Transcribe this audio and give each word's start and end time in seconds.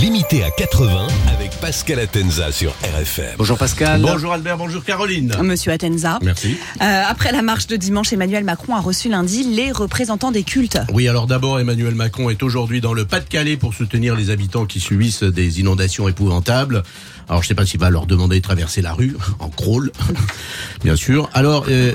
Limité 0.00 0.44
à 0.44 0.50
80 0.50 1.06
avec 1.32 1.50
Pascal 1.58 1.98
Atenza 2.00 2.52
sur 2.52 2.70
RFM. 2.82 3.36
Bonjour 3.38 3.56
Pascal. 3.56 4.02
Bonjour 4.02 4.34
Albert, 4.34 4.58
bonjour 4.58 4.84
Caroline. 4.84 5.34
Monsieur 5.42 5.72
Atenza. 5.72 6.18
Merci. 6.22 6.58
Euh, 6.82 7.02
après 7.08 7.32
la 7.32 7.40
marche 7.40 7.66
de 7.66 7.76
dimanche, 7.76 8.12
Emmanuel 8.12 8.44
Macron 8.44 8.74
a 8.76 8.80
reçu 8.80 9.08
lundi 9.08 9.44
les 9.44 9.72
représentants 9.72 10.32
des 10.32 10.42
cultes. 10.42 10.78
Oui, 10.92 11.08
alors 11.08 11.26
d'abord, 11.26 11.58
Emmanuel 11.60 11.94
Macron 11.94 12.28
est 12.28 12.42
aujourd'hui 12.42 12.82
dans 12.82 12.92
le 12.92 13.06
Pas-de-Calais 13.06 13.56
pour 13.56 13.72
soutenir 13.72 14.14
les 14.16 14.28
habitants 14.28 14.66
qui 14.66 14.80
subissent 14.80 15.22
des 15.22 15.60
inondations 15.60 16.08
épouvantables. 16.08 16.82
Alors, 17.28 17.42
je 17.42 17.48
sais 17.48 17.54
pas 17.54 17.66
s'il 17.66 17.80
va 17.80 17.90
leur 17.90 18.06
demander 18.06 18.36
de 18.36 18.42
traverser 18.42 18.82
la 18.82 18.92
rue 18.92 19.16
en 19.38 19.48
crawl, 19.48 19.90
bien 20.84 20.94
sûr. 20.94 21.28
Alors, 21.32 21.64
euh, 21.68 21.92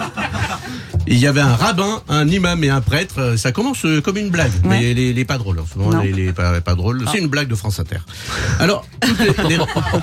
il 1.15 1.19
y 1.19 1.27
avait 1.27 1.41
un 1.41 1.55
rabbin, 1.55 2.01
un 2.09 2.27
imam 2.27 2.63
et 2.63 2.69
un 2.69 2.81
prêtre. 2.81 3.15
Euh, 3.19 3.37
Ça 3.37 3.51
commence 3.51 3.85
euh, 3.85 4.01
comme 4.01 4.17
une 4.17 4.29
blague, 4.29 4.51
Ouais. 4.63 4.79
mais 4.81 4.93
les, 4.93 5.13
les 5.13 5.25
pas 5.25 5.37
drôles. 5.37 5.59
En 5.59 5.65
ce 5.71 5.77
moment, 5.77 5.91
Non. 5.97 6.01
les, 6.01 6.11
les 6.13 6.33
pas, 6.33 6.59
pas 6.61 6.75
drôles. 6.75 7.05
C'est 7.11 7.19
une 7.19 7.27
blague 7.27 7.47
de 7.47 7.55
France 7.55 7.79
Inter. 7.79 7.97
Alors, 8.59 8.85
les- 9.19 9.49
les- 9.49 9.55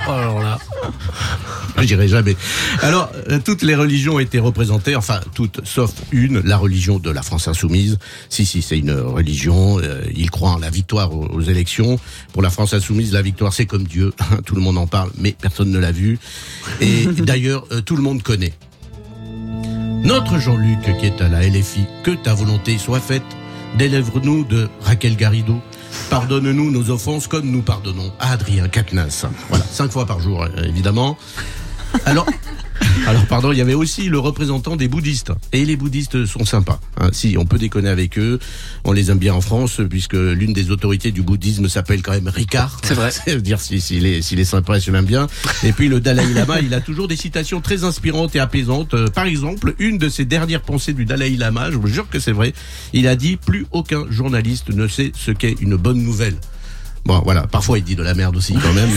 alors 0.09 0.41
là, 0.43 0.59
je 1.79 1.85
dirais 1.85 2.09
jamais. 2.09 2.37
Alors, 2.83 3.11
euh, 3.31 3.39
toutes 3.45 3.63
les 3.63 3.75
religions 3.75 4.19
été 4.19 4.39
représentées, 4.39 4.97
enfin 4.97 5.21
toutes, 5.35 5.61
sauf 5.65 5.93
une, 6.13 6.41
la 6.41 6.57
religion 6.57 6.99
de 6.99 7.11
la 7.11 7.23
France 7.23 7.49
insoumise. 7.49 7.99
Si, 8.29 8.45
si, 8.47 8.63
c'est 8.63 8.79
une 8.79 8.93
religion. 8.93 9.79
euh, 9.81 10.03
ils 10.15 10.31
croient 10.31 10.51
en 10.53 10.59
la 10.59 10.71
victoire 10.71 11.15
aux, 11.15 11.27
aux 11.27 11.41
élections. 11.43 11.99
Pour 12.33 12.43
la 12.43 12.51
France 12.51 12.75
insoumise, 12.75 13.13
la 13.13 13.23
victoire, 13.23 13.53
c'est 13.53 13.67
comme 13.67 13.85
Dieu. 13.85 14.13
Tout 14.47 14.55
le 14.55 14.61
monde 14.61 14.79
en 14.79 14.87
parle, 14.87 15.11
mais 15.19 15.35
personne 15.41 15.71
ne 15.71 15.79
l'a 15.79 15.93
vu. 15.93 16.19
Et 16.81 17.07
d'ailleurs, 17.07 17.67
tout 17.85 17.97
le 17.97 18.03
monde 18.03 18.23
connaît. 18.23 18.53
Notre 20.03 20.39
Jean-Luc, 20.39 20.81
qui 20.99 21.07
est 21.07 21.21
à 21.21 21.29
la 21.29 21.47
LFI, 21.47 21.87
que 22.03 22.13
ta 22.13 22.33
volonté 22.35 22.79
soit 22.79 23.01
faite. 23.01 23.23
Délèvre-nous 23.77 24.45
de 24.45 24.69
Raquel 24.81 25.17
Garrido. 25.17 25.61
Pardonne-nous 26.09 26.71
nos 26.71 26.91
offenses 26.91 27.27
comme 27.27 27.51
nous 27.51 27.63
pardonnons 27.63 28.13
à 28.21 28.33
Adrien 28.33 28.69
Quatennens. 28.69 29.27
Voilà, 29.49 29.65
cinq 29.65 29.91
fois 29.91 30.07
par 30.07 30.21
jour, 30.21 30.43
euh, 30.43 30.65
évidemment. 30.65 31.19
Alors, 32.07 32.27
alors 33.07 33.25
pardon, 33.27 33.53
il 33.53 33.59
y 33.59 33.61
avait 33.61 33.75
aussi 33.75 34.09
le 34.09 34.19
représentant 34.19 34.77
des 34.77 34.89
bouddhistes. 34.89 35.33
Et 35.53 35.65
les 35.65 35.77
bouddhistes 35.77 36.27
sont 36.27 36.45
sympas. 36.45 36.81
hein. 37.01 37.11
Si, 37.13 37.37
on 37.39 37.45
peut 37.45 37.59
déconner 37.59 37.89
avec 37.89 38.19
eux. 38.19 38.39
On 38.85 38.93
les 38.93 39.11
aime 39.11 39.19
bien 39.19 39.35
en 39.35 39.41
France, 39.41 39.81
puisque 39.89 40.15
l'une 40.15 40.53
des 40.53 40.71
autorités 40.71 41.11
du 41.13 41.23
bouddhisme 41.23 41.69
s'appelle 41.69 42.03
quand 42.03 42.13
même 42.13 42.29
Ricard. 42.29 42.81
C'est 42.85 42.95
vrai. 42.95 43.11
C'est 43.25 43.41
dire 43.43 43.61
si- 43.61 43.81
s'il 43.81 44.07
est, 44.07 44.23
s'il 44.23 44.41
est 44.41 44.45
sympa 44.45 44.79
l'aime 44.79 45.05
bien. 45.05 45.27
Et 45.65 45.73
puis 45.73 45.89
le 45.89 46.01
Dalai 46.01 46.33
Lama, 46.33 46.61
il 46.61 46.73
a 46.75 46.81
toujours 46.81 47.09
des 47.09 47.17
citations 47.17 47.61
très 47.61 47.85
inspirantes 47.85 48.35
et 48.37 48.41
apaisantes. 48.41 48.95
Euh, 48.95 49.09
Par 49.09 49.25
exemple, 49.27 49.75
une 49.79 49.99
de 49.99 50.09
ses 50.09 50.25
dernières 50.25 50.63
pensées 50.63 50.93
du 50.95 51.05
Dalai 51.05 51.31
Lama, 51.37 51.71
je 51.71 51.77
vous 51.77 51.89
jure 51.89 52.09
que 52.09 52.19
c'est 52.21 52.33
vrai, 52.33 52.53
il 52.93 53.07
a 53.09 53.17
dit 53.17 53.37
plus 53.37 53.67
aucun 53.73 54.05
journaliste 54.11 54.71
ne 54.71 54.89
sait 54.89 55.13
ce 55.17 55.31
qu'est 55.31 55.57
une 55.61 55.77
bonne 55.77 56.03
nouvelle. 56.03 56.37
Bon, 57.05 57.21
voilà. 57.25 57.47
Parfois, 57.47 57.79
il 57.79 57.85
dit 57.85 57.97
de 57.97 58.03
la 58.03 58.15
merde 58.15 58.37
aussi, 58.37 58.55
quand 58.55 58.73
même. 58.73 58.89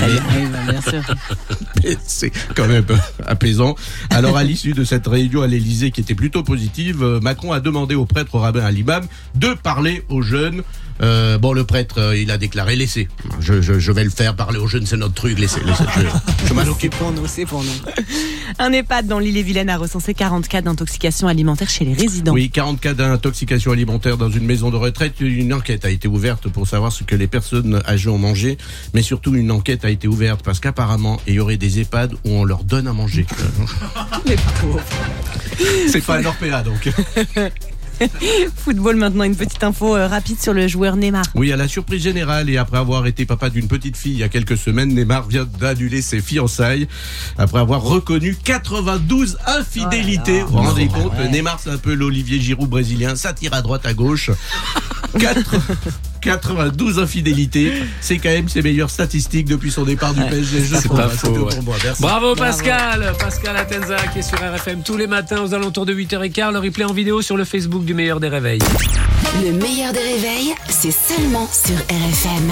mais- 0.68 0.82
sûr. 0.82 1.02
mais 1.84 1.98
c'est 2.06 2.32
quand 2.56 2.68
même 2.68 2.86
apaisant. 3.26 3.76
Alors, 4.10 4.38
à 4.38 4.44
l'issue 4.44 4.74
de 4.74 4.84
cette 4.84 5.08
réunion 5.08 5.42
à 5.42 5.48
l'Élysée 5.48 5.92
qui 5.92 6.02
était 6.02 6.16
plutôt 6.16 6.44
positive, 6.44 7.04
euh, 7.04 7.20
Macron 7.22 7.52
a 7.52 7.60
demandé 7.60 7.96
au 7.96 8.06
prêtre, 8.06 8.36
au 8.36 8.40
rabbin, 8.40 8.64
à 8.64 8.72
l'imam 8.72 9.04
de 9.36 9.54
parler 9.54 10.04
aux 10.10 10.22
jeunes. 10.22 10.64
Euh, 11.02 11.38
bon, 11.38 11.54
le 11.54 11.64
prêtre, 11.64 11.96
euh, 12.00 12.18
il 12.18 12.30
a 12.32 12.38
déclaré 12.38 12.76
laissez. 12.76 13.08
Je, 13.40 13.62
je, 13.62 13.80
je 13.80 13.92
vais 13.92 14.04
le 14.04 14.10
faire. 14.10 14.36
Parler 14.36 14.60
aux 14.60 14.68
jeunes, 14.68 14.86
c'est 14.86 14.98
notre 14.98 15.14
truc. 15.16 15.40
Laissez, 15.40 15.60
laissez. 15.66 15.84
Je, 15.96 16.48
je 16.48 16.54
m'en 16.54 16.64
C'est 16.64 16.70
occupe. 16.70 16.96
pour 16.96 17.12
nous, 17.12 17.26
c'est 17.28 17.46
pour 17.46 17.64
nous. 17.64 17.72
Un 18.60 18.72
EHPAD 18.72 19.08
dans 19.08 19.18
l'île-et-Vilaine 19.20 19.70
a 19.70 19.78
recensé 19.78 20.14
40 20.14 20.48
cas 20.48 20.62
d'intoxication 20.62 21.28
alimentaire 21.28 21.70
chez 21.70 21.86
les 21.86 21.94
résidents. 21.94 22.34
Oui, 22.34 22.50
40 22.50 22.80
cas 22.80 22.94
d'intoxication 22.94 23.72
alimentaire 23.72 24.18
dans 24.18 24.30
une 24.30 24.46
maison 24.46 24.70
de 24.70 24.76
retraite. 24.78 25.16
Une 25.22 25.54
enquête 25.54 25.86
a 25.86 25.90
été 25.90 26.08
ouverte 26.08 26.50
pour 26.50 26.68
savoir 26.68 26.92
ce 26.92 27.04
que 27.04 27.16
les 27.16 27.28
personnes 27.28 27.82
âgées 27.88 28.10
ont 28.10 28.18
mangé, 28.18 28.58
mais 28.94 29.02
surtout 29.02 29.34
une 29.36 29.52
enquête 29.52 29.86
a 29.86 29.90
été 29.90 30.08
ouverte 30.08 30.42
parce 30.44 30.60
qu'apparemment 30.60 31.20
il 31.28 31.36
y 31.36 31.40
aurait 31.40 31.58
des 31.58 31.80
EHPAD 31.80 32.14
où 32.26 32.30
on 32.30 32.44
leur 32.44 32.64
donne 32.64 32.88
à 32.88 32.94
manger. 32.94 33.26
Les 34.26 34.36
pauvres. 34.62 34.80
C'est 35.88 36.06
pas 36.06 36.18
un 36.20 36.26
Orpea 36.26 36.62
donc. 36.64 36.90
Football 38.56 38.96
maintenant, 38.96 39.24
une 39.24 39.36
petite 39.36 39.64
info 39.64 39.96
euh, 39.96 40.08
rapide 40.08 40.42
sur 40.42 40.54
le 40.54 40.68
joueur 40.68 40.96
Neymar. 40.96 41.26
Oui, 41.36 41.52
à 41.52 41.58
la 41.58 41.68
surprise 41.68 42.04
générale 42.04 42.50
et 42.50 42.58
après 42.58 42.78
avoir 42.78 43.06
été 43.08 43.26
papa 43.26 43.50
d'une 43.50 43.68
petite 43.68 43.98
fille 43.98 44.14
il 44.14 44.20
y 44.20 44.24
a 44.24 44.30
quelques 44.30 44.58
semaines, 44.58 44.94
Neymar 44.94 45.28
vient 45.28 45.48
d'annuler 45.60 46.02
ses 46.02 46.22
fiançailles 46.22 46.88
après 47.38 47.60
avoir 47.60 47.82
reconnu 47.82 48.36
92 48.44 49.38
infidélités. 49.48 50.42
Vous 50.42 50.50
vous 50.50 50.58
rendez 50.58 50.88
compte 50.88 51.14
Neymar, 51.32 51.60
c'est 51.60 51.72
un 51.72 51.78
peu 51.78 51.94
l'Olivier 51.94 52.40
Giroud 52.40 52.70
brésilien, 52.70 53.16
ça 53.16 53.34
tire 53.34 53.54
à 53.54 53.62
droite 53.62 53.86
à 53.86 53.94
gauche. 53.94 54.32
4 55.20 55.56
92 56.22 57.00
infidélités, 57.00 57.74
c'est 58.00 58.18
quand 58.18 58.30
même 58.30 58.48
ses 58.48 58.62
meilleures 58.62 58.90
statistiques 58.90 59.48
depuis 59.48 59.72
son 59.72 59.84
départ 59.84 60.14
du 60.14 60.22
PSG. 60.22 60.60
Je 60.64 60.88
pas 60.88 61.10
C'est 61.10 61.18
faux, 61.28 61.32
ouais. 61.32 61.56
pour 61.56 61.64
moi. 61.64 61.76
Merci. 61.84 62.02
Bravo 62.02 62.36
Pascal, 62.36 63.14
Pascal 63.20 63.58
Atenza 63.58 63.98
qui 64.14 64.20
est 64.20 64.22
sur 64.22 64.38
RFM 64.38 64.84
tous 64.84 64.98
les 64.98 65.08
matins 65.08 65.42
aux 65.44 65.54
alentours 65.54 65.86
de 65.86 65.94
8h15. 65.94 66.54
Le 66.54 66.60
replay 66.60 66.86
en 66.86 66.94
vidéo 66.94 67.22
sur 67.22 67.38
le 67.38 67.44
Facebook 67.44 67.84
du 67.86 67.94
meilleur 67.94 68.20
des 68.20 68.30
réveils. 68.30 68.60
Le 69.44 69.52
meilleur 69.52 69.94
des 69.94 70.00
réveils, 70.00 70.54
c'est 70.70 70.92
seulement 70.92 71.50
sur 71.52 71.76
RFM. 71.76 72.52